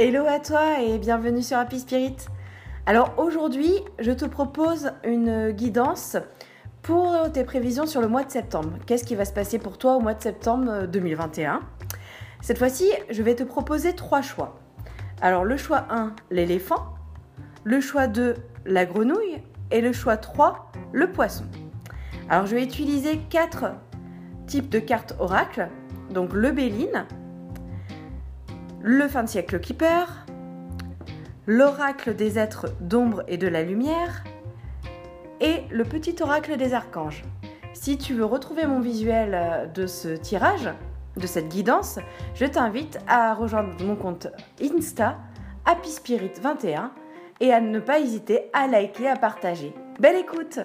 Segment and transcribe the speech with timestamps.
[0.00, 2.14] Hello à toi et bienvenue sur Happy Spirit.
[2.86, 6.16] Alors aujourd'hui, je te propose une guidance
[6.82, 8.74] pour tes prévisions sur le mois de septembre.
[8.86, 11.58] Qu'est-ce qui va se passer pour toi au mois de septembre 2021 euh,
[12.40, 14.60] Cette fois-ci, je vais te proposer trois choix.
[15.20, 16.94] Alors le choix 1, l'éléphant.
[17.64, 18.36] Le choix 2,
[18.66, 19.42] la grenouille.
[19.72, 21.44] Et le choix 3, le poisson.
[22.28, 23.72] Alors je vais utiliser quatre
[24.46, 25.68] types de cartes oracle.
[26.10, 27.04] Donc le Béline,
[28.80, 30.26] le fin de siècle Keeper,
[31.46, 34.24] l'oracle des êtres d'ombre et de la lumière,
[35.40, 37.24] et le petit oracle des archanges.
[37.72, 40.68] Si tu veux retrouver mon visuel euh, de ce tirage,
[41.16, 41.98] de cette guidance,
[42.34, 44.28] je t'invite à rejoindre mon compte
[44.62, 45.18] Insta
[45.64, 46.92] Happy Spirit 21
[47.40, 49.74] et à ne pas hésiter à liker, à partager.
[50.00, 50.60] Belle écoute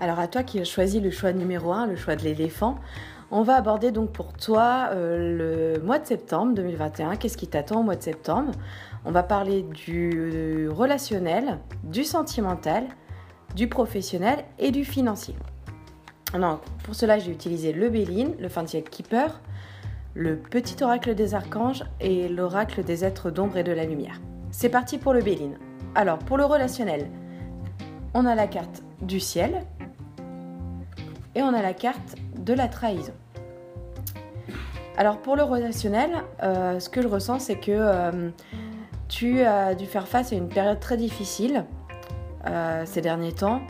[0.00, 2.76] Alors à toi qui as le choix numéro 1, le choix de l'éléphant,
[3.30, 7.16] on va aborder donc pour toi euh, le mois de septembre 2021.
[7.16, 8.52] Qu'est-ce qui t'attend au mois de septembre?
[9.04, 12.84] On va parler du relationnel, du sentimental,
[13.54, 15.34] du professionnel et du financier.
[16.34, 19.40] Alors, pour cela, j'ai utilisé le Béline, le fin Keeper,
[20.14, 24.20] le petit oracle des archanges et l'oracle des êtres d'ombre et de la lumière.
[24.50, 25.56] C'est parti pour le Béline.
[25.94, 27.08] Alors, pour le relationnel,
[28.12, 29.64] on a la carte du ciel,
[31.36, 33.12] et on a la carte de la trahison.
[34.96, 36.10] Alors pour le relationnel,
[36.42, 38.30] euh, ce que je ressens, c'est que euh,
[39.08, 41.64] tu as dû faire face à une période très difficile
[42.46, 43.60] euh, ces derniers temps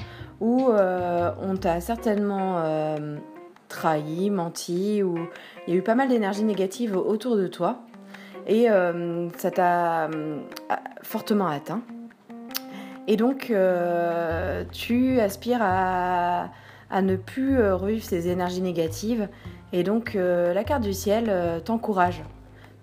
[0.40, 2.62] où on t'a certainement
[3.68, 5.16] trahi, menti, où
[5.66, 7.78] il y a eu pas mal d'énergie négative autour de toi
[8.46, 8.66] et
[9.38, 10.10] ça t'a
[11.00, 11.80] fortement atteint.
[13.06, 13.50] Et donc
[14.72, 16.50] tu aspires à
[16.90, 19.28] à ne plus euh, revivre ces énergies négatives.
[19.72, 22.22] Et donc euh, la carte du ciel euh, t'encourage,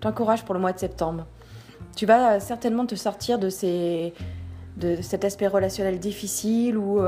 [0.00, 1.26] t'encourage pour le mois de septembre.
[1.96, 4.12] Tu vas certainement te sortir de, ces,
[4.76, 7.00] de cet aspect relationnel difficile où,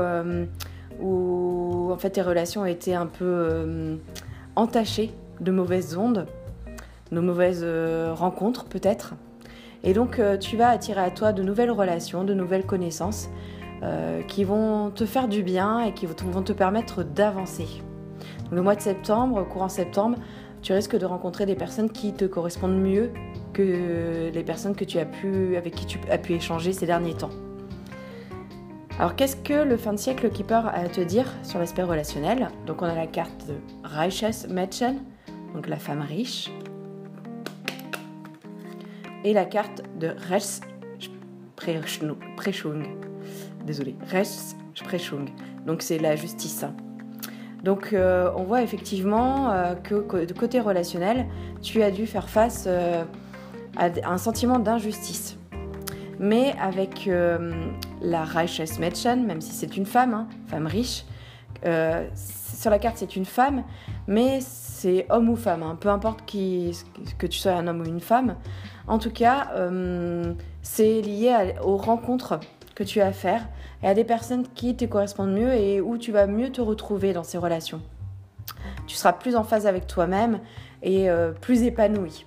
[1.01, 3.99] où en fait tes relations étaient un peu
[4.55, 6.25] entachées de mauvaises ondes,
[7.11, 7.65] de mauvaises
[8.13, 9.15] rencontres peut-être.
[9.83, 13.27] Et donc tu vas attirer à toi de nouvelles relations, de nouvelles connaissances
[13.83, 17.67] euh, qui vont te faire du bien et qui vont te permettre d'avancer.
[18.51, 20.17] Le mois de septembre, courant septembre,
[20.61, 23.11] tu risques de rencontrer des personnes qui te correspondent mieux
[23.53, 27.13] que les personnes que tu as pu, avec qui tu as pu échanger ces derniers
[27.13, 27.29] temps.
[28.99, 32.49] Alors qu'est-ce que le fin de siècle Keeper a à te dire sur l'aspect relationnel
[32.65, 34.97] Donc on a la carte de Reiches Mädchen,
[35.53, 36.49] donc la femme riche,
[39.23, 42.87] et la carte de Rechtsprechung,
[43.67, 45.25] désolé, Rechtsprechung.
[45.67, 46.65] Donc c'est la justice.
[47.63, 51.27] Donc euh, on voit effectivement euh, que de côté relationnel,
[51.61, 53.03] tu as dû faire face euh,
[53.75, 55.37] à un sentiment d'injustice.
[56.19, 57.07] Mais avec
[58.01, 61.05] la Reiches Mädchen, même si c'est une femme, hein, femme riche,
[61.61, 63.63] sur la carte c'est une femme,
[64.07, 67.99] mais c'est homme ou femme, hein, peu importe que tu sois un homme ou une
[67.99, 68.35] femme.
[68.87, 69.51] En tout cas,
[70.63, 72.39] c'est lié aux rencontres
[72.73, 73.47] que tu as à faire
[73.83, 77.13] et à des personnes qui te correspondent mieux et où tu vas mieux te retrouver
[77.13, 77.81] dans ces relations.
[78.87, 80.39] Tu seras plus en phase avec toi-même
[80.81, 82.25] et euh, plus épanoui.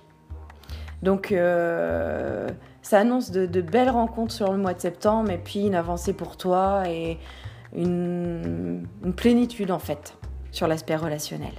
[1.01, 2.47] Donc euh,
[2.81, 6.37] ça annonce de, belles rencontres sur le mois de septembre et puis une avancée pour
[6.37, 7.17] toi et
[7.75, 10.17] une, une plénitude en fait
[10.51, 11.53] sur l'aspect relationnel.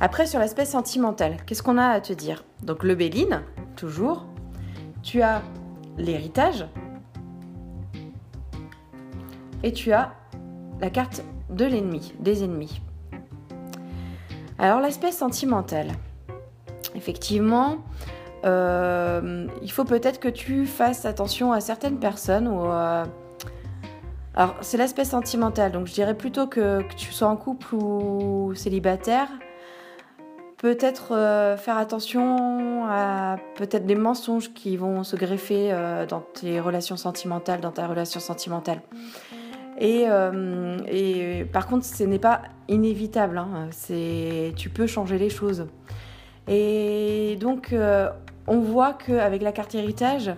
[0.00, 2.44] Après sur l'aspect sentimental, qu'est-ce qu'on a à te dire?
[2.62, 3.42] Donc le Béline,
[3.76, 4.24] toujours.
[5.02, 5.42] Tu as
[5.98, 6.66] l'héritage,
[9.62, 10.12] et tu as
[10.80, 12.80] la carte de l'ennemi, des ennemis.
[14.58, 15.88] Alors l'aspect sentimental.
[16.94, 17.78] Effectivement,
[18.44, 23.04] euh, il faut peut-être que tu fasses attention à certaines personnes euh,
[24.34, 29.28] alors c'est l'aspect sentimental, donc je dirais plutôt que, tu sois en couple ou célibataire,
[30.56, 35.74] peut-être euh, faire attention à peut-être des mensonges qui vont se greffer
[36.08, 38.80] dans tes relations sentimentales, dans ta relation sentimentale.
[39.80, 43.38] Euh, et, par contre, ce n'est pas inévitable.
[43.38, 43.68] Hein.
[43.70, 45.66] C'est, tu peux changer les choses.
[46.48, 48.10] Et donc, euh,
[48.46, 50.32] on voit qu'avec la carte héritage,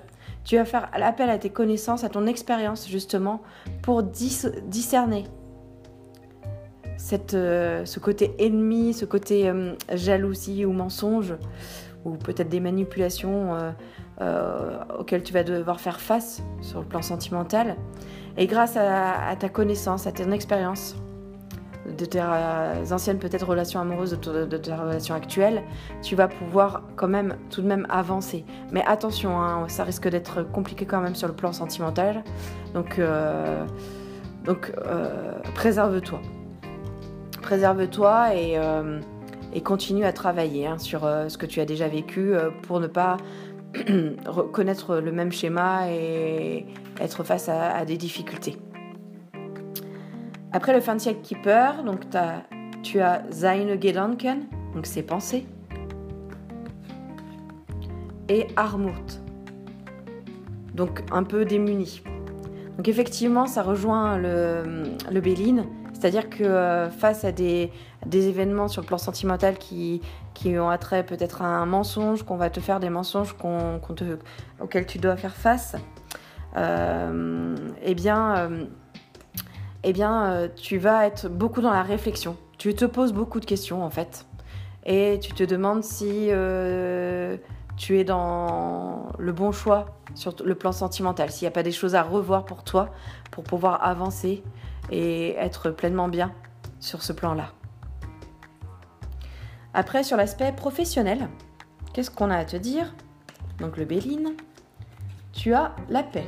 [0.44, 3.42] tu vas faire appel à tes connaissances, à ton expérience justement,
[3.82, 5.24] pour discerner
[6.96, 9.50] cette, euh, ce côté ennemi, ce côté
[9.92, 11.34] jalousie ou mensonge,
[12.04, 13.56] ou peut-être des manipulations
[14.98, 17.76] auxquelles tu vas devoir faire face sur le plan sentimental
[18.36, 20.96] Et grâce à, ta connaissance, à ton expérience,
[21.86, 22.22] de tes
[22.92, 25.62] anciennes peut-être relations amoureuses, de, de, ta relation actuelle,
[26.00, 28.44] tu vas pouvoir quand même tout de même avancer.
[28.70, 32.22] Mais attention, hein, ça risque d'être compliqué quand même sur le plan sentimental.
[32.72, 33.64] Donc, euh,
[34.44, 36.20] donc euh, préserve-toi.
[37.42, 39.00] Préserve-toi et, euh,
[39.52, 42.32] et, continue à travailler hein, sur ce que tu as déjà vécu
[42.62, 43.16] pour ne pas
[44.52, 46.66] connaître le même schéma et
[47.00, 48.56] être face à, des difficultés.
[50.52, 52.00] Après le Fancy Keeper, donc
[52.82, 55.46] tu as Seine Gedanken, donc ses pensées,
[58.28, 59.20] et Armut,
[60.74, 62.02] donc un peu démuni.
[62.76, 65.66] Donc effectivement, ça rejoint le, le Béline,
[66.02, 67.70] c'est-à-dire que euh, face à des,
[68.12, 70.00] événements sur le plan sentimental qui,
[70.34, 73.36] qui ont attrait peut-être à un mensonge, qu'on va te faire des mensonges
[74.60, 75.76] auxquels tu dois faire face,
[76.56, 77.54] euh,
[77.84, 78.64] eh bien, euh,
[79.84, 82.36] eh bien tu vas être beaucoup dans la réflexion.
[82.58, 84.26] Tu te poses beaucoup de questions en fait.
[84.84, 86.30] Et tu te demandes si
[87.76, 91.70] tu es dans le bon choix sur le plan sentimental, s'il n'y a pas des
[91.70, 92.88] choses à revoir pour toi
[93.30, 94.42] pour pouvoir avancer
[94.92, 96.32] et être pleinement bien
[96.78, 97.52] sur ce plan-là.
[99.74, 101.28] Après, sur l'aspect professionnel,
[101.94, 102.94] qu'est-ce qu'on a à te dire?
[103.58, 104.34] Donc le Béline,
[105.32, 106.26] tu as la paix.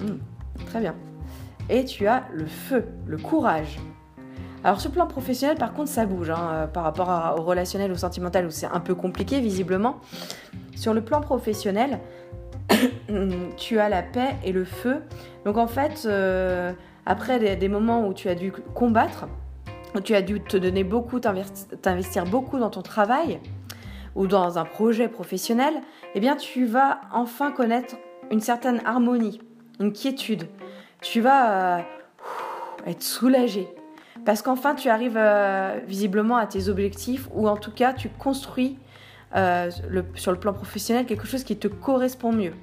[0.00, 0.18] Hmm,
[0.66, 0.94] très bien.
[1.70, 3.78] Et tu as le feu, le courage.
[4.62, 7.96] Alors le plan professionnel, par contre, ça bouge hein, euh, par rapport au relationnel, ou
[7.96, 10.00] sentimental, où c'est un peu compliqué visiblement.
[10.74, 11.98] Sur le plan professionnel,
[13.56, 15.02] tu as la paix et le feu.
[15.46, 16.72] Donc en fait, euh,
[17.06, 19.28] après des, moments où tu as dû combattre,
[19.94, 23.40] où tu as dû te donner beaucoup, t'investir beaucoup dans ton travail
[24.16, 25.74] ou dans un projet professionnel,
[26.14, 27.94] eh bien tu vas enfin connaître
[28.30, 29.40] une certaine harmonie,
[29.78, 30.48] une quiétude.
[31.00, 31.82] Tu vas euh,
[32.86, 33.68] être soulagé.
[34.24, 38.78] Parce qu'enfin tu arrives euh, visiblement à tes objectifs ou en tout cas tu construis
[39.36, 39.70] euh,
[40.14, 42.54] sur le plan professionnel quelque chose qui te correspond mieux.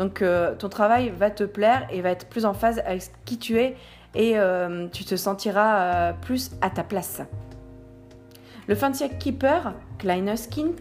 [0.00, 3.36] Donc euh, ton travail va te plaire et va être plus en phase avec qui
[3.36, 3.76] tu es
[4.14, 7.20] et euh, tu te sentiras euh, plus à ta place.
[8.66, 10.74] Le Fancy Keeper, Kleines Kind,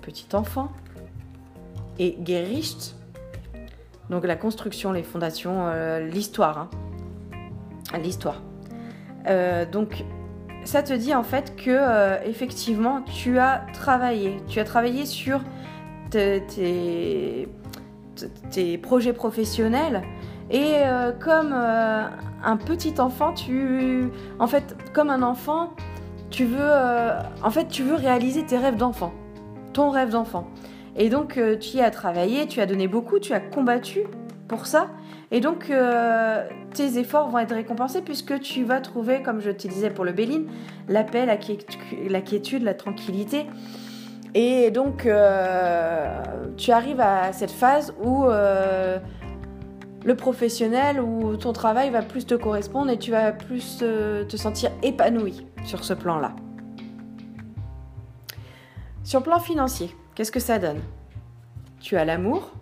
[0.00, 0.72] petit enfant,
[1.98, 2.96] et Gericht,
[4.08, 5.70] donc la construction, les fondations,
[6.00, 6.70] l'histoire.
[7.92, 7.98] Hein.
[8.02, 8.40] L'histoire.
[9.70, 10.04] donc
[10.64, 15.40] ça te dit en fait que effectivement tu as travaillé, tu as travaillé sur
[16.10, 17.48] tes
[18.82, 20.02] projets professionnels.
[20.50, 22.04] Et euh, comme euh,
[22.42, 25.74] un petit enfant, tu, en fait, comme un enfant,
[26.30, 29.12] tu veux, euh, en fait, tu veux réaliser tes rêves d'enfant,
[29.72, 30.48] ton rêve d'enfant.
[30.96, 34.00] Et donc, tu y as travaillé, tu as donné beaucoup, tu as combattu
[34.48, 34.88] pour ça.
[35.30, 35.70] Et donc,
[36.74, 40.10] tes efforts vont être récompensés puisque tu vas trouver, comme je te disais pour le
[40.10, 40.48] Béline,
[40.88, 43.46] la paix, la, quiétude, la tranquillité.
[44.40, 46.22] Et donc, euh,
[46.56, 49.00] tu arrives à cette phase où euh,
[50.04, 54.36] le professionnel ou ton travail va plus te correspondre et tu vas plus euh, te
[54.36, 56.36] sentir épanoui sur ce plan-là.
[59.02, 60.82] Sur le plan financier, qu'est-ce que ça donne?
[61.80, 62.52] Tu as l'amour,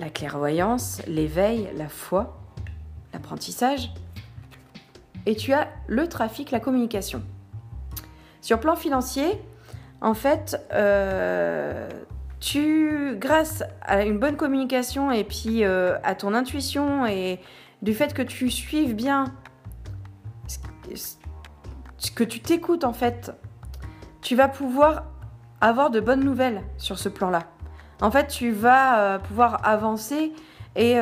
[0.00, 2.38] la clairvoyance, l'éveil, la foi,
[3.12, 3.92] l'apprentissage,
[5.26, 7.22] et tu as le trafic, la communication.
[8.40, 9.38] Sur plan financier,
[10.04, 11.88] en fait, euh,
[12.38, 17.40] tu, grâce à une bonne communication et puis euh, à ton intuition et
[17.80, 19.24] du fait que tu suives bien,
[22.14, 23.32] que tu t'écoutes en fait,
[24.20, 25.04] tu vas pouvoir
[25.62, 27.44] avoir de bonnes nouvelles sur ce plan-là.
[28.02, 30.34] En fait, tu vas euh, pouvoir avancer
[30.76, 30.96] et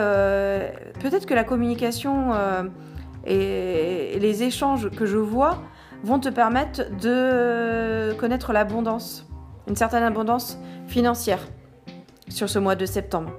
[1.00, 2.34] peut-être que la communication
[3.24, 5.58] et les échanges que je vois
[6.02, 9.26] vont te permettre de connaître l'abondance,
[9.68, 11.40] une certaine abondance financière
[12.28, 13.32] sur ce mois de septembre.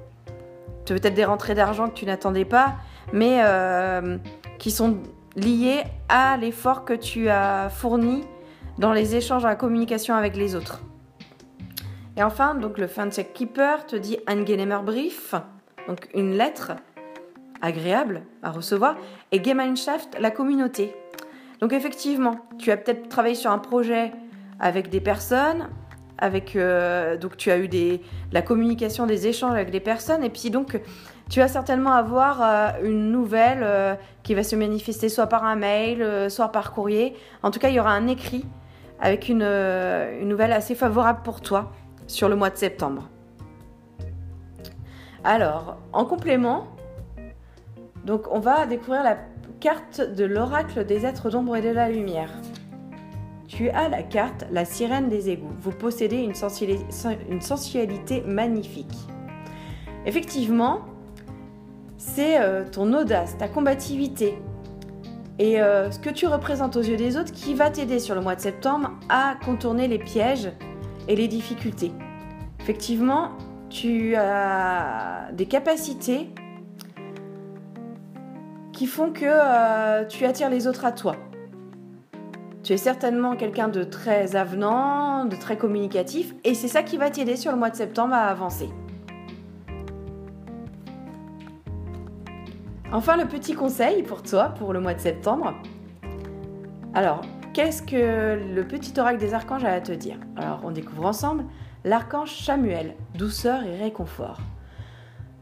[0.86, 2.76] Peut-être des rentrées d'argent que tu n'attendais pas,
[3.12, 4.18] mais euh,
[4.60, 4.98] qui sont
[5.36, 8.24] liées à l'effort que tu as fourni
[8.78, 10.82] dans les échanges, la communication avec les autres.
[12.16, 14.44] Et enfin, donc le Fancy Keeper te dit un
[14.84, 15.36] Brief,
[15.88, 16.74] donc une lettre
[17.62, 18.96] agréable à recevoir,
[19.32, 20.94] et Gemeinschaft, la communauté.
[21.64, 24.12] Donc effectivement, tu as peut-être travaillé sur un projet
[24.60, 25.70] avec des personnes,
[26.18, 28.02] avec euh, donc tu as eu des,
[28.34, 30.82] la communication, des échanges avec des personnes, et puis donc
[31.30, 35.56] tu vas certainement avoir euh, une nouvelle euh, qui va se manifester soit par un
[35.56, 37.16] mail, soit par courrier.
[37.44, 38.46] En tout cas, il y aura un écrit
[39.00, 41.72] avec une, une nouvelle assez favorable pour toi
[42.08, 43.08] sur le mois de septembre.
[45.24, 46.68] Alors, en complément,
[48.04, 49.18] Donc on va découvrir la
[49.64, 52.30] carte de l'oracle des êtres d'ombre et de la lumière.
[53.48, 55.54] Tu as la carte La sirène des égouts.
[55.62, 56.36] Vous possédez une
[57.42, 58.94] sensualité, magnifique.
[60.06, 60.82] Effectivement,
[61.96, 64.38] c'est euh, ton audace, ta combativité
[65.40, 68.22] et euh, ce que tu représentes aux yeux des autres qui va t'aider sur le
[68.22, 70.52] mois de septembre à contourner les pièges
[71.08, 71.94] et les difficultés.
[72.60, 73.30] Effectivement,
[73.70, 76.28] tu as des capacités
[78.74, 81.16] qui font que euh, tu attires les autres à toi.
[82.64, 87.10] Tu es certainement quelqu'un de très avenant, de très communicatif, et c'est ça qui va
[87.10, 88.70] t'aider sur le mois de septembre à avancer.
[92.92, 95.54] Enfin, le petit conseil pour toi pour le mois de septembre.
[96.94, 97.22] Alors,
[97.54, 100.18] qu'est-ce que le petit oracle des archanges a à te dire?
[100.36, 101.44] Alors, on découvre ensemble
[101.84, 104.40] l'archange Samuel, douceur et réconfort.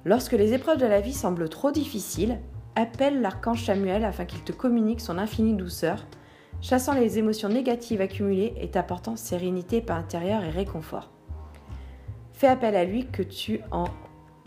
[0.05, 2.39] Lorsque les épreuves de la vie semblent trop difficiles,
[2.75, 6.05] appelle l'archange Samuel afin qu'il te communique son infinie douceur,
[6.61, 11.11] chassant les émotions négatives accumulées et t'apportant sérénité par intérieur et réconfort.
[12.33, 13.85] Fais appel à lui que tu en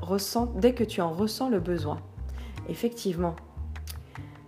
[0.00, 1.98] ressens, dès que tu en ressens le besoin
[2.68, 3.36] effectivement,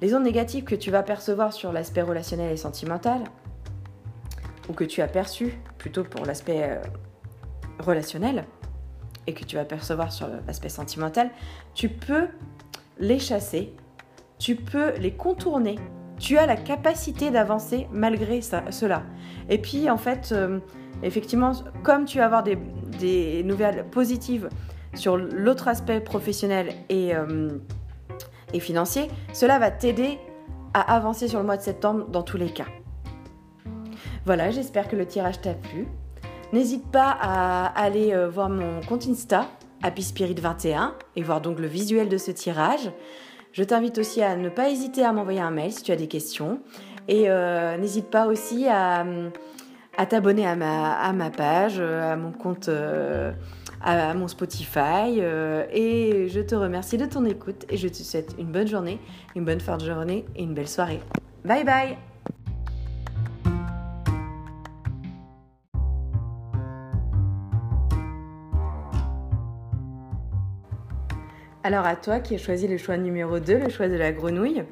[0.01, 3.25] les ondes négatives que tu vas percevoir sur l'aspect relationnel et sentimental,
[4.69, 6.83] ou que tu as perçu plutôt pour l'aspect euh,
[7.79, 8.45] relationnel,
[9.27, 11.31] et que tu vas percevoir sur l'aspect sentimental,
[11.75, 12.29] tu peux
[12.99, 13.75] les chasser,
[14.39, 15.77] tu peux les contourner,
[16.19, 19.03] tu as la capacité d'avancer malgré cela.
[19.49, 20.61] Et puis en fait, euh,
[21.03, 24.49] effectivement, comme tu vas avoir des, nouvelles positives
[24.95, 27.15] sur l'autre aspect professionnel et...
[27.15, 27.59] Euh,
[28.53, 30.19] et financier, cela va t'aider
[30.75, 32.67] à avancer sur le mois de septembre dans tous les cas.
[34.25, 35.87] Voilà, j'espère que le tirage t'a plu.
[36.53, 39.47] N'hésite pas à aller euh, voir mon compte Insta,
[39.87, 42.91] Happy Spirit 21, et voir donc le visuel de ce tirage.
[43.53, 46.09] Je t'invite aussi à ne pas hésiter à m'envoyer un mail si tu as des
[46.09, 46.61] questions.
[47.09, 49.07] Et euh, n'hésite pas aussi à,
[50.09, 52.69] t'abonner à ma, page, euh, à mon compte
[53.87, 55.21] à mon Spotify.
[55.21, 58.99] Euh, et je te remercie de ton écoute et je te souhaite une bonne journée,
[59.35, 61.01] une bonne fin de journée et une belle soirée.
[61.45, 62.16] Bye bye
[71.67, 74.63] Alors à toi qui as choisi le choix numéro 2, le choix de la grenouille,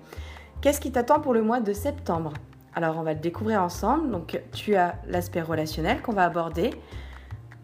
[0.60, 2.34] qu'est-ce qui t'attend pour le mois de septembre?
[2.72, 4.12] Alors on va le découvrir ensemble.
[4.12, 6.70] Donc tu as l'aspect relationnel qu'on va aborder,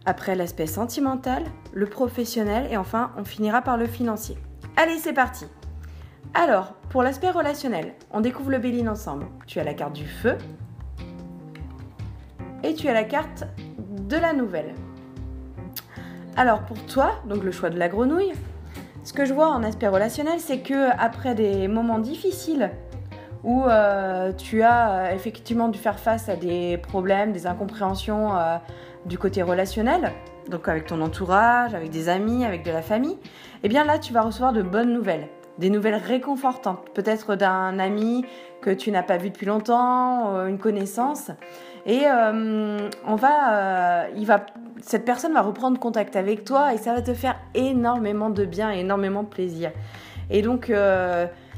[0.05, 4.37] après l'aspect sentimental, le professionnel et enfin on finira par le financier.
[4.77, 5.47] Allez, c'est parti
[6.35, 9.27] Alors, pour l'aspect relationnel, on découvre le Béline ensemble.
[9.47, 10.39] Tu as la carte du feu
[12.65, 13.45] et tu as la carte
[13.79, 14.75] de la nouvelle.
[16.37, 18.33] Alors pour toi, donc le choix de la grenouille,
[19.11, 22.71] ce que je vois en aspect relationnel, c'est que après des moments difficiles
[23.43, 28.59] où euh, tu as euh, effectivement dû faire face à des problèmes, des incompréhensions euh,
[29.07, 30.13] du côté relationnel,
[30.49, 33.19] donc avec ton entourage, avec des amis, avec de la famille,
[33.65, 35.27] eh bien là, tu vas recevoir de bonnes nouvelles,
[35.59, 38.25] des nouvelles réconfortantes, peut-être d'un ami
[38.61, 41.33] que tu n'as pas vu depuis longtemps, une connaissance,
[41.85, 44.47] et on va, il va,
[44.83, 48.71] cette personne va reprendre contact avec toi et ça va te faire énormément de bien,
[48.71, 49.73] énormément de plaisir.
[50.31, 50.73] Et donc,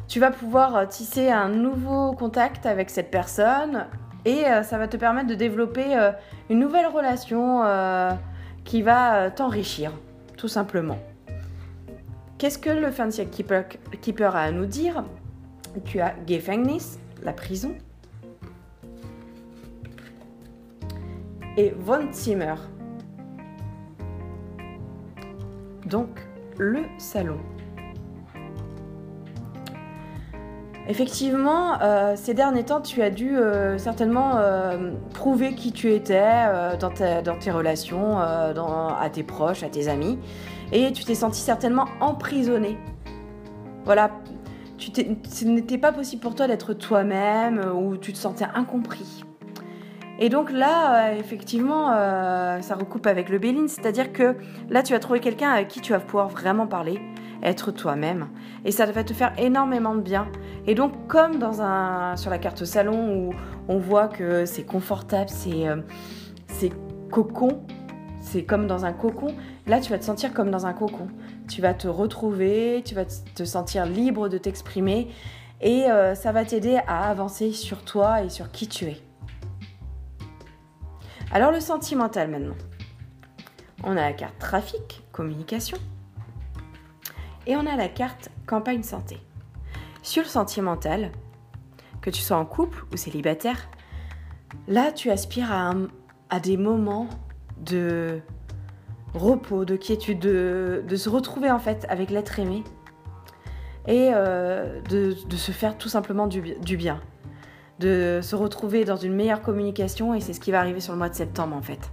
[0.08, 3.86] tu vas pouvoir tisser un nouveau contact avec cette personne,
[4.24, 6.12] et euh, ça va te permettre de développer euh,
[6.48, 8.12] une nouvelle relation euh,
[8.64, 9.92] qui va t'enrichir,
[10.36, 10.98] tout simplement.
[12.38, 13.64] Qu'est-ce que le Fancy Keeper,
[14.00, 15.04] Keeper, a à nous dire?
[15.84, 17.74] Tu as Gefängnis, la prison,
[21.56, 22.54] et Wohnzimmer,
[25.92, 26.08] donc
[26.58, 27.38] le salon.
[30.88, 36.44] Effectivement, euh, ces derniers temps, tu as dû euh, certainement euh, prouver qui tu étais
[36.80, 40.18] dans, tes relations, à tes proches, à tes amis,
[40.72, 42.78] et tu t'es senti certainement emprisonné.
[43.84, 44.10] Voilà,
[44.78, 49.24] ce n'était pas possible pour toi d'être toi-même ou tu te sentais incompris.
[50.18, 51.88] Et donc là, effectivement,
[52.60, 54.36] ça recoupe avec le Béline, c'est-à-dire que
[54.70, 57.00] là, tu vas trouver quelqu'un avec qui tu vas pouvoir vraiment parler,
[57.42, 58.28] être toi-même,
[58.64, 60.28] et ça va te faire énormément de bien.
[60.66, 63.34] Et donc, comme dans un, sur la carte salon où
[63.68, 65.78] on voit que c'est confortable, c'est euh,
[67.10, 67.62] cocon,
[68.20, 69.34] c'est comme dans un cocon,
[69.66, 71.08] là tu vas te sentir comme dans un cocon.
[71.48, 75.08] Tu vas te retrouver, tu vas te sentir libre de t'exprimer
[75.60, 79.11] et euh, ça va t'aider à avancer sur toi et sur qui tu es.
[81.32, 82.56] Alors le sentimental maintenant.
[83.84, 85.78] On a la carte trafic, communication.
[87.46, 89.18] Et on a la carte campagne santé.
[90.02, 91.10] Sur le sentimental,
[92.02, 93.70] que tu sois en couple ou célibataire,
[94.68, 97.08] là tu aspires à, des moments
[97.58, 98.20] de
[99.14, 102.62] repos, de quiétude, de, se retrouver en fait avec l'être aimé
[103.86, 107.00] et euh, de, se faire tout simplement du, bien,
[107.78, 110.98] de se retrouver dans une meilleure communication et c'est ce qui va arriver sur le
[110.98, 111.90] mois de septembre en fait.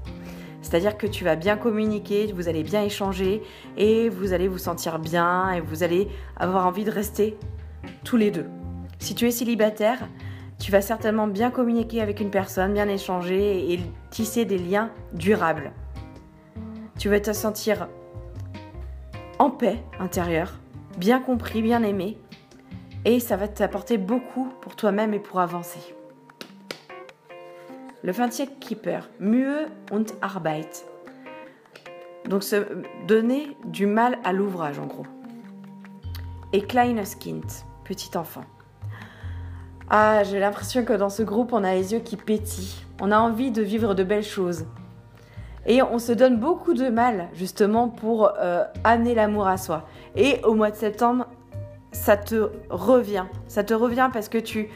[0.61, 3.41] C'est-à-dire que tu vas bien communiquer, vous allez bien échanger
[3.77, 7.37] et vous allez vous sentir bien et vous allez avoir envie de rester
[8.03, 8.45] tous les deux.
[8.99, 9.99] Si tu es célibataire,
[10.59, 15.71] tu vas certainement bien communiquer avec une personne, bien échanger et tisser des liens durables.
[16.97, 17.87] Tu vas te sentir
[19.39, 20.59] en paix intérieure,
[20.97, 22.17] bien compris, bien aimé,
[23.05, 25.79] et ça va t'apporter beaucoup pour toi-même et pour avancer.
[28.03, 30.85] Le 20 Keeper, Mühe und Arbeit.
[32.27, 32.67] Donc se
[33.07, 35.05] donner du mal à l'ouvrage en gros.
[36.53, 37.45] Et Kleines Kind,
[37.83, 38.43] petit enfant.
[39.89, 42.85] Ah, j'ai l'impression que dans ce groupe, on a les yeux qui pétillent.
[43.01, 44.65] On a envie de vivre de belles choses.
[45.65, 49.87] Et on se donne beaucoup de mal, justement, pour euh, amener l'amour à soi.
[50.15, 51.25] Et au mois de septembre,
[51.91, 53.25] ça te revient.
[53.47, 54.69] Ça te revient parce que tu,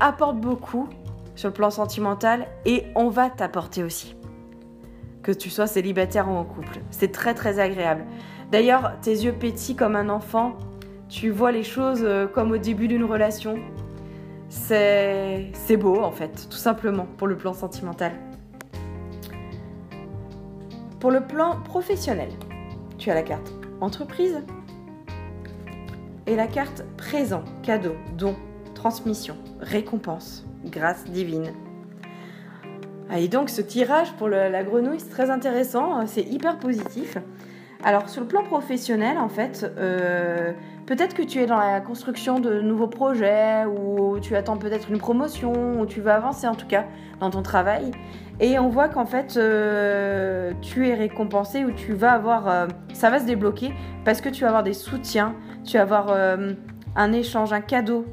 [0.00, 0.88] apportes beaucoup
[1.34, 4.16] sur le plan sentimental et on va t'apporter aussi.
[5.22, 6.80] Que tu sois célibataire ou en couple.
[6.90, 8.04] C'est très très agréable.
[8.50, 10.54] D'ailleurs, tes yeux pétillent comme un enfant.
[11.08, 13.58] Tu vois les choses euh, comme au début d'une relation
[14.54, 18.12] c'est beau en fait, tout simplement, pour le plan sentimental.
[21.00, 22.30] Pour le plan professionnel,
[22.98, 24.42] tu as la carte entreprise
[26.26, 28.36] et la carte présent, cadeau, don,
[28.74, 31.52] transmission, récompense, grâce divine.
[33.10, 37.18] Ah, et donc ce tirage pour la grenouille, c'est très intéressant, c'est hyper positif.
[37.86, 40.52] Alors sur le plan professionnel, en fait, euh,
[40.86, 44.96] peut-être que tu es dans la construction de nouveaux projets ou tu attends peut-être une
[44.96, 46.86] promotion ou tu veux avancer en tout cas
[47.20, 47.90] dans ton travail.
[48.40, 53.10] Et on voit qu'en fait, euh, tu es récompensé ou tu vas avoir, euh, ça
[53.10, 53.74] va se débloquer
[54.06, 56.16] parce que tu vas avoir des soutiens, tu vas avoir
[56.96, 58.06] un échange, un cadeau.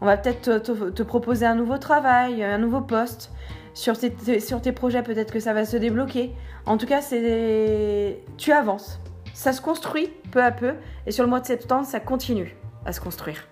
[0.00, 3.32] On va peut-être te, proposer un nouveau travail, un nouveau poste.
[3.74, 6.34] Sur tes, projets, peut-être que ça va se débloquer.
[6.66, 9.00] En tout cas, c'est tu avances.
[9.34, 10.74] Ça se construit peu à peu.
[11.06, 13.46] Et sur le mois de septembre, ça continue à se construire.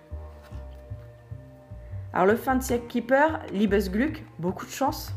[2.12, 5.12] Alors le fin de siècle keeper, Liebesglück, beaucoup de chance.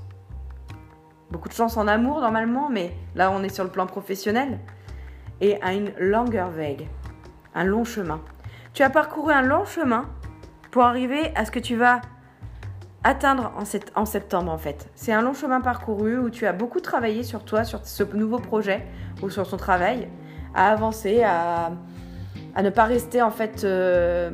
[1.31, 4.59] Beaucoup de chance en amour normalement, mais là on est sur le plan professionnel.
[5.39, 6.87] Et un longer Weg,
[7.55, 8.21] un long chemin.
[8.73, 10.05] Tu as parcouru un long chemin
[10.71, 12.01] pour arriver à ce que tu vas
[13.03, 13.51] atteindre
[13.95, 14.89] en, septembre en fait.
[14.95, 18.37] C'est un long chemin parcouru où tu as beaucoup travaillé sur toi, sur ce nouveau
[18.37, 18.85] projet
[19.21, 20.07] ou sur ton travail,
[20.53, 21.71] à avancer, à,
[22.61, 24.29] ne pas rester en fait euh,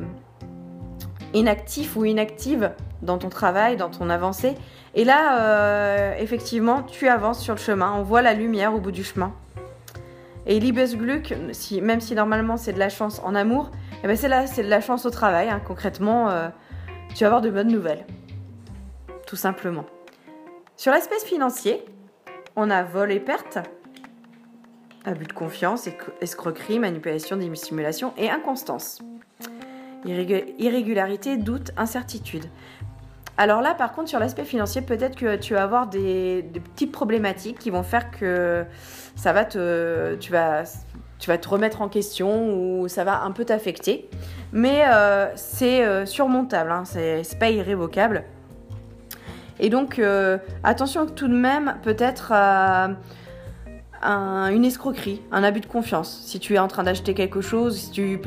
[1.32, 4.54] inactif ou inactive dans ton travail, dans ton avancée.
[4.94, 8.92] Et là, euh, effectivement, tu avances sur le chemin, on voit la lumière au bout
[8.92, 9.32] du chemin.
[10.48, 13.70] Et Liebesglück, si, même si normalement c'est de la chance en amour,
[14.02, 15.48] eh ben c'est, c'est de la chance au travail.
[15.48, 15.60] Hein.
[15.64, 16.48] Concrètement, euh,
[17.14, 18.04] tu vas avoir de bonnes nouvelles
[19.28, 19.84] tout simplement.
[20.76, 21.84] Sur l'aspect financier,
[22.56, 23.58] on a vol et perte,
[25.04, 25.86] abus de confiance,
[26.22, 29.00] escroquerie, manipulation, dissimulation et inconstance.
[30.06, 32.46] Irrégularité, doute, incertitude.
[33.40, 37.60] Alors là, par contre, sur l'aspect financier, peut-être que tu vas avoir des, petites problématiques
[37.60, 38.64] qui vont faire que
[39.14, 40.64] ça va te, tu vas,
[41.20, 44.10] te remettre en question ou ça va un peu t'affecter.
[44.52, 48.24] Mais euh, c'est euh, surmontable, hein, c'est pas irrévocable.
[49.60, 52.32] Et donc, euh, attention tout de même peut-être
[54.02, 56.20] une escroquerie, un abus de confiance.
[56.24, 58.20] Si tu es en train d'acheter quelque chose, si tu,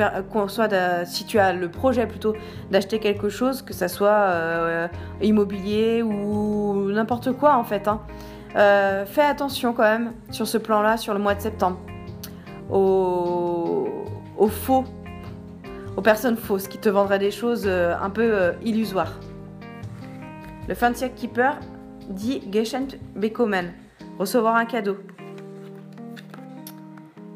[1.05, 2.35] si tu as le projet plutôt
[2.69, 4.87] d'acheter quelque chose, que ça soit euh,
[5.21, 7.87] immobilier ou n'importe quoi en fait.
[7.87, 8.01] Hein.
[8.55, 11.79] Euh, fais attention quand même sur ce plan-là, sur le mois de septembre,
[12.69, 13.87] aux,
[14.37, 14.83] aux, faux,
[15.95, 19.13] aux personnes fausses qui te vendraient des choses un peu illusoires.
[20.67, 21.57] Le Fanciak Keeper
[22.09, 23.73] dit Geschenk bekommen,
[24.19, 24.97] recevoir un cadeau.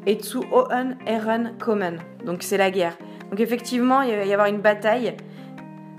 [0.06, 2.96] Et zu Oen Ehren kommen, donc c'est la guerre.
[3.30, 5.16] Donc effectivement, il va y avoir une bataille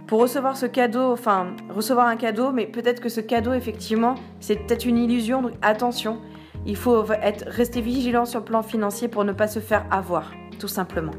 [0.08, 4.56] pour recevoir ce cadeau, enfin recevoir un cadeau, mais peut-être que ce cadeau, effectivement, c'est
[4.56, 6.20] peut-être une illusion, donc attention,
[6.66, 10.32] il faut être, rester vigilant sur le plan financier pour ne pas se faire avoir,
[10.60, 11.12] tout simplement.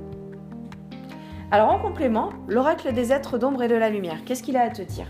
[1.51, 4.70] Alors en complément, l'oracle des êtres d'ombre et de la lumière, qu'est-ce qu'il a à
[4.70, 5.07] te dire?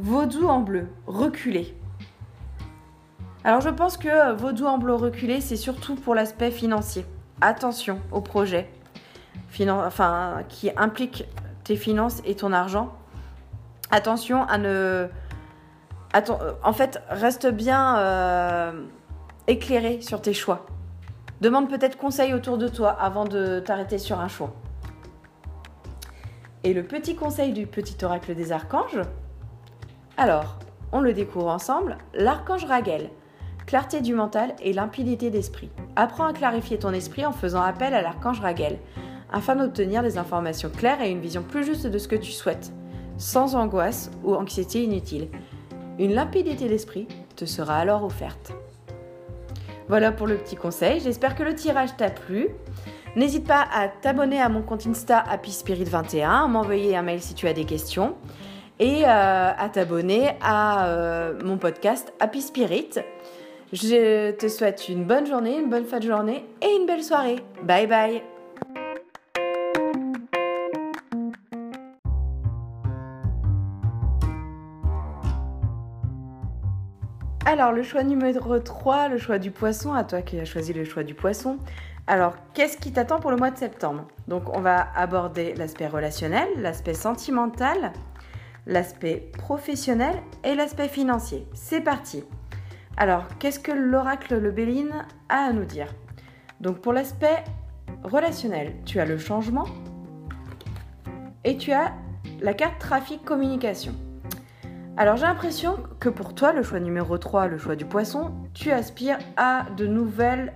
[0.00, 1.76] Vaudou en bleu, reculé.
[3.44, 7.04] Alors je pense que Vaudou en bleu reculé, c'est surtout pour l'aspect financier.
[7.40, 8.70] Attention au projet.
[9.68, 11.24] enfin, qui impliquent
[11.64, 12.92] tes finances et ton argent,
[13.90, 15.08] attention à ne...
[16.62, 18.84] en fait, reste bien euh,
[19.48, 20.66] éclairé sur tes choix.
[21.40, 24.54] Demande peut-être conseil autour de toi avant de t'arrêter sur un choix.
[26.62, 29.00] Et le petit conseil du petit oracle des archanges
[30.16, 30.58] Alors,
[30.92, 31.98] on le découvre ensemble.
[32.14, 33.10] L'archange Raguel,
[33.66, 35.70] clarté du mental et limpidité d'esprit.
[35.96, 38.78] Apprends à clarifier ton esprit en faisant appel à l'archange Raguel,
[39.32, 42.72] afin d'obtenir des informations claires et une vision plus juste de ce que tu souhaites,
[43.16, 45.28] sans angoisse ou anxiété inutile.
[45.98, 48.52] Une limpidité d'esprit te sera alors offerte.
[49.88, 51.00] Voilà pour le petit conseil.
[51.00, 52.48] J'espère que le tirage t'a plu.
[53.14, 57.20] N'hésite pas à t'abonner à mon compte Insta Happy Spirit 21, à m'envoyer un mail
[57.20, 58.14] si tu as des questions
[58.78, 62.90] et euh, à t'abonner à euh, mon podcast Happy Spirit.
[63.72, 67.36] Je te souhaite une bonne journée, une bonne fin de journée et une belle soirée.
[67.62, 68.22] Bye bye
[77.46, 80.84] Alors, le choix numéro 3, le choix du poisson, à toi qui as choisi le
[80.84, 81.56] choix du poisson.
[82.06, 84.06] Alors, qu'est-ce qui t'attend pour le mois de septembre?
[84.28, 87.92] Donc, on va aborder l'aspect relationnel, l'aspect sentimental,
[88.66, 91.46] l'aspect professionnel et l'aspect financier.
[91.54, 92.22] C'est parti
[92.96, 94.92] Alors, qu'est-ce que l'oracle Le Béline
[95.28, 95.94] a à nous dire?
[96.60, 97.42] Donc, pour l'aspect
[98.04, 99.66] relationnel, tu as le changement
[101.44, 101.92] et tu as
[102.40, 103.94] la carte trafic communication.
[104.96, 108.70] Alors j'ai l'impression que pour toi, le choix numéro 3, le choix du poisson, tu
[108.70, 110.52] aspires à de nouvelles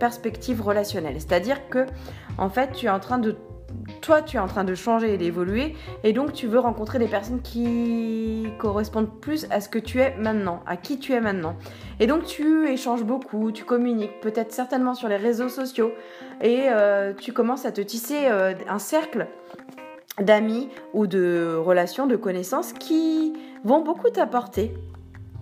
[0.00, 1.20] perspectives relationnelles.
[1.20, 1.86] C'est-à-dire que,
[2.38, 3.36] en fait, tu es en train de
[4.04, 7.08] toi, tu es en train de changer et d'évoluer, et donc tu veux rencontrer des
[7.08, 11.56] personnes qui correspondent plus à ce que tu es maintenant, à qui tu es maintenant.
[12.00, 15.90] Et donc tu échanges beaucoup, tu communiques, peut-être certainement sur les réseaux sociaux,
[16.42, 19.26] et euh, tu commences à te tisser euh, un cercle
[20.20, 23.32] d'amis ou de relations, de connaissances qui
[23.64, 24.74] vont beaucoup t'apporter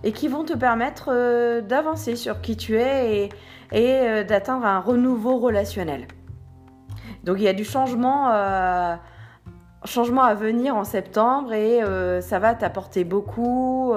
[0.05, 3.29] et qui vont te permettre euh, d'avancer sur qui tu es
[3.73, 6.07] et, d'atteindre un renouveau relationnel.
[7.23, 11.81] Donc il y a du changement, euh, à venir en septembre et
[12.21, 13.93] ça va t'apporter beaucoup,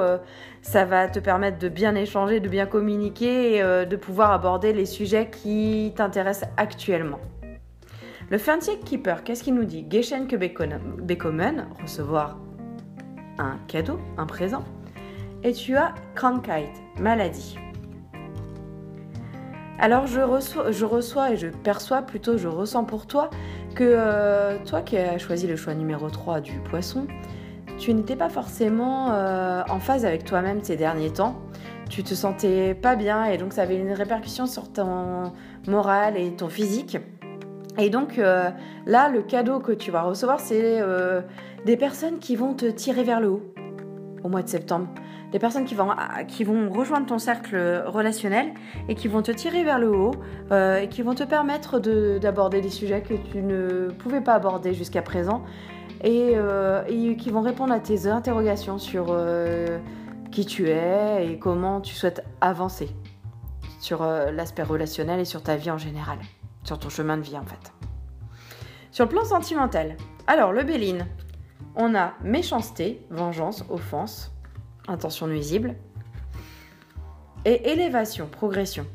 [0.62, 5.30] ça va te permettre de bien échanger, de bien communiquer de pouvoir aborder les sujets
[5.30, 7.20] qui t'intéressent actuellement.
[8.28, 9.86] Le Fancy Keeper, qu'est-ce qu'il nous dit?
[9.88, 12.38] Geshen que bekommen, recevoir
[13.38, 14.64] un cadeau, un présent.
[15.44, 17.56] Et tu as Krankheit, maladie.
[19.78, 23.28] Alors je reçois, je et je perçois, plutôt je ressens pour toi,
[23.74, 27.06] que euh, toi qui as choisi le choix numéro 3 du poisson,
[27.78, 31.36] tu n'étais pas forcément euh, en phase avec toi-même ces derniers temps.
[31.90, 35.32] Tu te sentais pas bien et donc ça avait une répercussion sur ton
[35.68, 36.96] moral et ton physique.
[37.78, 38.48] Et donc euh,
[38.86, 40.80] là, le cadeau que tu vas recevoir, c'est
[41.66, 43.52] des personnes qui vont te tirer vers le haut
[44.26, 44.88] au mois de septembre.
[45.32, 45.88] Des personnes qui vont,
[46.28, 48.52] qui vont rejoindre ton cercle relationnel
[48.88, 50.14] et qui vont te tirer vers le haut
[50.50, 51.78] euh, et qui vont te permettre
[52.18, 55.42] d'aborder des sujets que tu ne pouvais pas aborder jusqu'à présent
[56.02, 56.84] et, euh,
[57.16, 59.78] qui vont répondre à tes interrogations sur euh,
[60.30, 62.88] qui tu es et comment tu souhaites avancer
[63.80, 66.18] sur l'aspect relationnel et sur ta vie en général,
[66.64, 67.72] sur ton chemin de vie en fait.
[68.90, 71.06] Sur le plan sentimental, alors le Béline,
[71.76, 74.32] on a méchanceté, vengeance, offense,
[74.88, 75.76] intention nuisible,
[77.44, 78.86] et élévation, progression.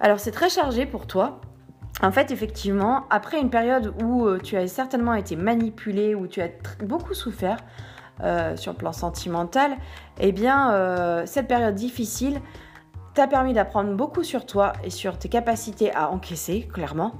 [0.00, 1.40] Alors c'est très chargé pour toi.
[2.02, 6.42] En fait, effectivement, après une période où euh, tu as certainement été manipulé, où tu
[6.42, 6.50] as
[6.84, 7.56] beaucoup souffert
[8.22, 9.76] euh, sur le plan sentimental,
[10.20, 12.42] eh bien, euh, cette période difficile
[13.14, 17.12] t'a permis d'apprendre beaucoup sur toi et sur tes capacités à encaisser, clairement.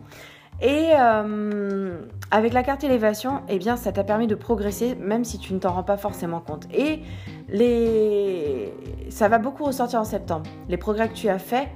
[0.61, 1.99] Et euh,
[2.31, 5.59] avec la carte élévation, eh bien, ça t'a permis de progresser même si tu ne
[5.59, 6.66] t'en rends pas forcément compte.
[6.73, 7.01] Et
[7.49, 8.73] les...
[9.11, 10.49] ça va beaucoup ressortir en septembre.
[10.69, 11.69] Les progrès que tu as faits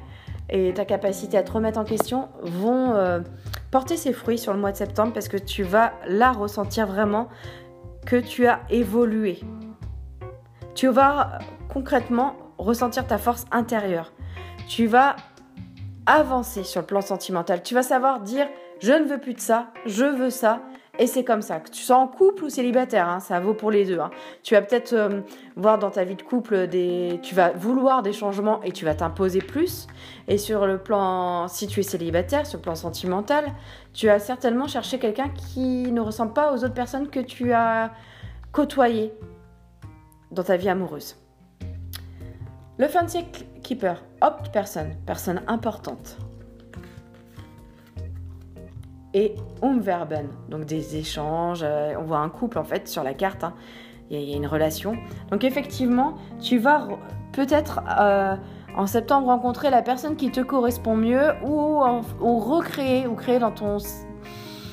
[0.48, 3.20] et ta capacité à te remettre en question vont euh,
[3.70, 7.28] porter ses fruits sur le mois de septembre parce que tu vas là ressentir vraiment
[8.06, 9.40] que tu as évolué.
[10.74, 11.38] Tu vas
[11.68, 14.12] concrètement ressentir ta force intérieure.
[14.66, 15.16] Tu vas
[16.06, 17.62] avancer sur le plan sentimental.
[17.62, 18.48] Tu vas savoir dire
[18.80, 20.60] je ne veux plus de ça, je veux ça.
[20.98, 21.60] Et c'est comme ça.
[21.60, 24.00] Que tu sois en couple ou célibataire, hein, ça vaut pour les deux.
[24.00, 24.10] Hein.
[24.42, 25.20] Tu vas peut-être euh,
[25.56, 27.20] voir dans ta vie de couple des.
[27.22, 29.86] Tu vas vouloir des changements et tu vas t'imposer plus.
[30.28, 31.48] Et sur le plan.
[31.48, 33.46] Si tu es célibataire, sur le plan sentimental,
[33.94, 37.92] tu vas certainement chercher quelqu'un qui ne ressemble pas aux autres personnes que tu as
[38.52, 39.14] côtoyées
[40.32, 41.16] dans ta vie amoureuse.
[42.78, 43.24] Le fancy
[43.62, 46.18] keeper, opte personne, personne importante.
[49.14, 51.60] Et umverben, donc des échanges.
[51.62, 53.44] euh, on voit un couple en fait sur la carte.
[53.44, 53.54] hein.
[54.10, 54.96] Il y, a- une relation.
[55.30, 56.98] Donc effectivement, tu vas re-
[57.32, 58.34] peut-être euh,
[58.76, 61.78] en septembre rencontrer la personne qui te correspond mieux ou,
[62.38, 63.78] recréer ou créer dans ton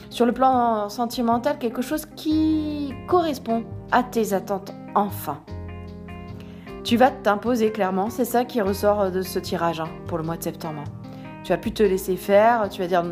[0.10, 5.40] sur le plan sentimental quelque chose qui correspond à tes attentes enfin.
[6.84, 10.38] Tu vas t'imposer clairement, c'est ça qui ressort de ce tirage hein, pour le mois
[10.38, 10.84] de septembre.
[11.44, 13.04] Tu vas plus te laisser faire, tu vas dire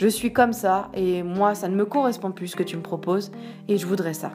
[0.00, 2.82] je suis comme ça et moi ça ne me correspond plus ce que tu me
[2.82, 3.30] proposes
[3.68, 4.32] et je voudrais ça.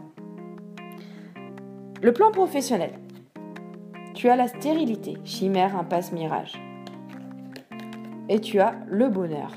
[2.03, 2.91] Le plan professionnel.
[4.13, 6.53] Tu as la stérilité, chimère, impasse, mirage.
[8.29, 9.53] Et tu as le bonheur.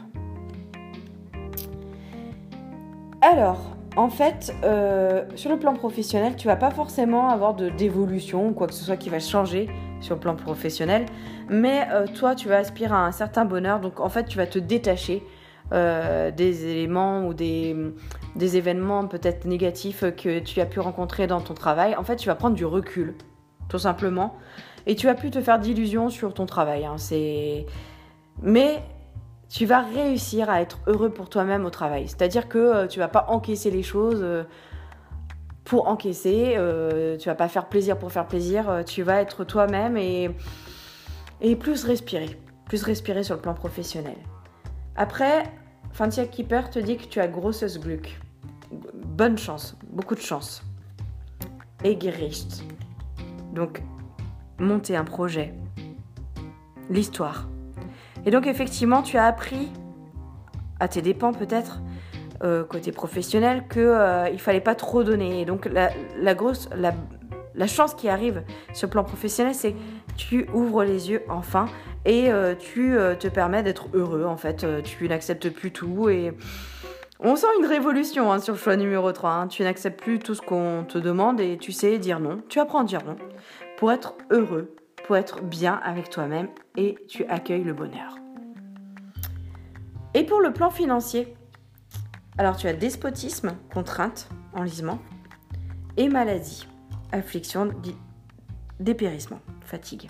[3.21, 8.49] Alors, en fait, euh, sur le plan professionnel, tu vas pas forcément avoir de d'évolution
[8.49, 9.69] ou quoi que ce soit qui va changer
[10.01, 11.05] sur le plan professionnel,
[11.51, 14.47] mais euh, toi, tu vas aspirer à un certain bonheur, donc en fait, tu vas
[14.47, 15.23] te détacher
[15.73, 17.77] euh, des éléments ou des,
[18.37, 21.95] des événements peut-être négatifs que tu as pu rencontrer dans ton travail.
[21.97, 23.15] En fait, tu vas prendre du recul,
[23.69, 24.37] tout simplement,
[24.87, 26.87] et tu vas plus te faire d'illusions sur ton travail.
[26.87, 26.97] hein.
[26.97, 27.67] C'est,
[28.43, 28.83] mais
[29.49, 32.07] tu vas réussir à être heureux pour toi-même au travail.
[32.07, 34.45] C'est-à-dire que euh, tu vas pas encaisser les choses euh,
[35.65, 39.45] pour encaisser, euh, tu vas pas faire plaisir pour faire plaisir, euh, tu vas être
[39.45, 40.31] toi-même et,
[41.41, 44.17] et plus respirer, plus respirer sur le plan professionnel.
[45.01, 45.45] Après,
[45.93, 48.19] Fantia Keeper te dit que tu as grosses Glück.
[48.73, 50.65] Bonne chance, beaucoup de chance.
[51.85, 52.65] Et Gericht.
[53.55, 53.81] Donc,
[54.59, 55.55] monter un projet.
[56.91, 57.49] L'histoire.
[58.27, 59.71] Et donc effectivement, tu as appris,
[60.81, 61.81] à tes dépens peut-être,
[62.43, 65.43] euh, côté professionnel, qu'il euh, il fallait pas trop donner.
[65.43, 69.77] Et donc la, grosse, la, chance qui arrive sur le plan professionnel, c'est
[70.19, 71.67] tu ouvres les yeux enfin
[72.05, 74.65] et euh, tu euh, te permets d'être heureux en fait.
[74.65, 76.33] Euh, tu n'acceptes plus tout et
[77.21, 79.31] on sent une révolution hein, sur le choix numéro 3.
[79.31, 79.49] hein.
[79.49, 82.43] Tu n'acceptes plus tout ce qu'on te demande et tu sais dire non.
[82.49, 83.17] Tu apprends à dire non
[83.79, 84.75] pour être heureux,
[85.07, 88.17] pour être bien avec toi-même et tu accueilles le bonheur.
[90.15, 91.35] Et pour le plan financier,
[92.39, 94.99] alors tu as despotisme, contrainte, enlisement,
[95.97, 96.67] et maladie,
[97.13, 97.71] affliction,
[98.81, 100.09] dépérissement, fatigue.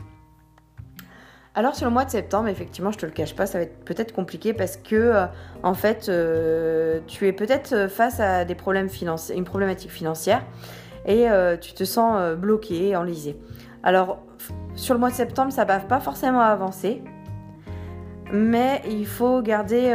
[1.55, 3.85] Alors sur le mois de septembre, effectivement, je te le cache pas, ça va être
[3.85, 5.27] peut-être compliqué parce que euh,
[5.65, 10.45] en fait, euh, tu es peut-être face à des problèmes financiers, une problématique financière,
[11.05, 13.37] et euh, tu te sens bloqué, enlisé.
[13.83, 14.19] Alors
[14.77, 17.03] sur le mois de septembre, ça va pas forcément avancer,
[18.33, 19.93] mais il faut garder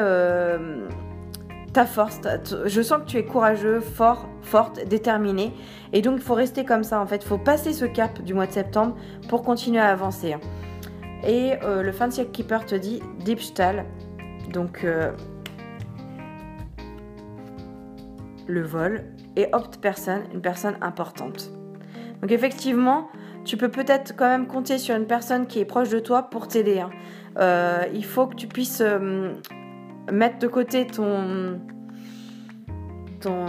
[1.73, 2.21] ta force.
[2.65, 5.51] je sens que tu es courageux, fort, forte, déterminé,
[5.91, 7.01] et donc il faut rester comme ça.
[7.01, 8.95] En fait, il faut passer ce cap du mois de septembre
[9.27, 10.33] pour continuer à avancer.
[10.33, 10.39] hein.
[11.25, 13.86] Et euh, le Fancy Keeper te dit Diebstahl,
[14.51, 15.12] donc euh,
[18.45, 19.05] le vol,
[19.36, 21.49] et Opt Person, une personne importante.
[22.21, 23.07] Donc effectivement,
[23.45, 26.47] tu peux peut-être quand même compter sur une personne qui est proche de toi pour
[26.47, 26.79] t'aider.
[26.79, 26.91] hein.
[27.39, 28.83] Euh, il faut que tu puisses
[30.11, 31.59] mettre de côté ton
[33.21, 33.45] ton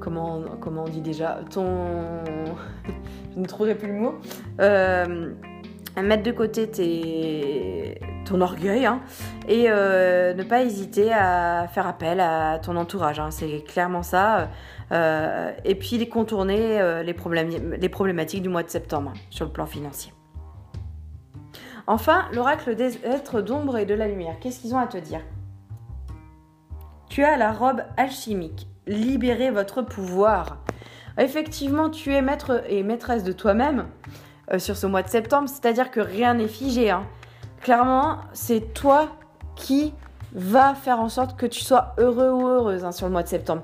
[0.00, 1.64] comment comment on dit déjà ton
[3.34, 4.14] je ne trouverai plus le mot
[4.60, 5.32] Euh,
[6.02, 9.00] mettre de côté tes ton orgueil hein,
[9.48, 13.30] et euh, ne pas hésiter à faire appel à ton entourage hein.
[13.30, 14.48] c'est clairement ça
[14.92, 19.66] Euh, et puis les contourner les problématiques du mois de septembre hein, sur le plan
[19.66, 20.12] financier
[21.86, 25.20] Enfin, l'oracle des êtres d'ombre et de la lumière, qu'est-ce qu'ils ont à te dire?
[27.08, 28.66] Tu as la robe alchimique.
[28.86, 30.58] Libérez votre pouvoir.
[31.18, 33.86] Effectivement, tu es maître et maîtresse de toi-même
[34.52, 36.90] euh, sur ce mois de septembre, c'est-à-dire que rien n'est figé.
[36.90, 37.04] hein.
[37.60, 39.08] Clairement, c'est toi
[39.54, 39.94] qui
[40.32, 43.28] va faire en sorte que tu sois heureux ou heureuse hein, sur le mois de
[43.28, 43.62] septembre.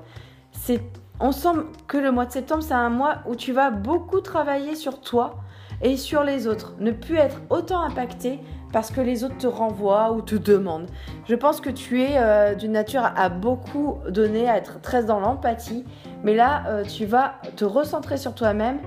[0.53, 0.81] C'est,
[1.19, 1.49] on sent
[1.87, 5.35] que le mois de septembre, c'est un mois où tu vas beaucoup travailler sur toi
[5.81, 6.73] et sur les autres.
[6.79, 8.39] Ne plus être autant impacté
[8.71, 10.87] parce que les autres te renvoient ou te demandent.
[11.27, 15.19] Je pense que tu es euh, d'une nature à beaucoup donner, à être très dans
[15.19, 15.85] l'empathie,
[16.23, 18.79] mais là, euh, tu vas te recentrer sur toi-même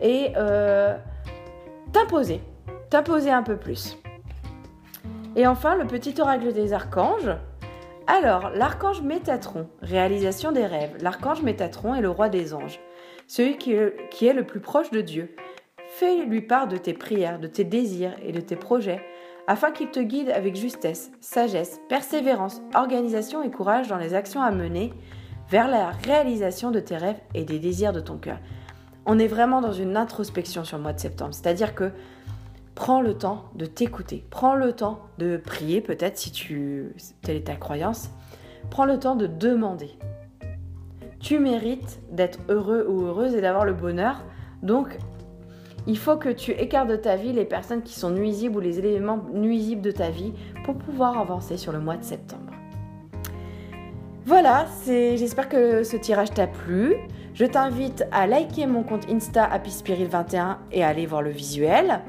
[0.00, 0.96] et euh,
[1.92, 2.40] t'imposer,
[2.90, 3.98] t'imposer un peu plus.
[5.36, 7.30] Et enfin, le petit oracle des archanges.
[8.06, 10.96] Alors, l'archange Métatron, réalisation des rêves.
[11.00, 12.78] L'archange Métatron est le roi des anges,
[13.26, 15.34] celui qui est, qui est le plus proche de Dieu.
[15.88, 19.00] Fais-lui part de tes prières, de tes désirs et de tes projets,
[19.46, 24.50] afin qu'il te guide avec justesse, sagesse, persévérance, organisation et courage dans les actions à
[24.50, 24.92] mener
[25.50, 28.38] vers la réalisation de tes rêves et des désirs de ton cœur.
[29.04, 31.92] On est vraiment dans une introspection sur le mois de septembre, c'est-à-dire que
[32.74, 37.46] prends le temps de t'écouter, prends le temps de prier peut-être si tu telle est
[37.46, 38.10] ta croyance
[38.70, 39.90] Prends le temps de demander.
[41.20, 44.24] Tu mérites d'être heureux ou heureuse et d'avoir le bonheur.
[44.62, 44.98] Donc,
[45.86, 48.78] il faut que tu écartes de ta vie les personnes qui sont nuisibles ou les
[48.78, 50.32] éléments nuisibles de ta vie
[50.64, 52.52] pour pouvoir avancer sur le mois de septembre.
[54.24, 56.96] Voilà, j'espère que ce tirage t'a plu.
[57.34, 61.30] Je t'invite à liker mon compte Insta Happy Spirit 21 et à aller voir le
[61.30, 62.00] visuel.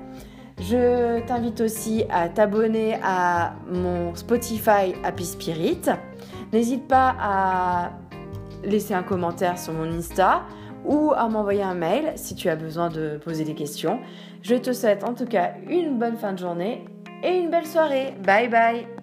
[0.60, 5.82] Je t'invite aussi à t'abonner à mon Spotify Happy Spirit.
[6.52, 7.92] N'hésite pas à
[8.64, 10.42] laisser un commentaire sur mon Insta
[10.86, 14.00] ou à m'envoyer un mail si tu as besoin de poser des questions.
[14.42, 16.86] Je te souhaite en tout cas une bonne fin de journée
[17.24, 18.14] et une belle soirée.
[18.24, 18.97] Bye bye